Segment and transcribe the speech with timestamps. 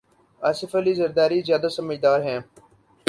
[0.41, 2.39] آصف علی زرداری زیادہ سمجھدار ہیں۔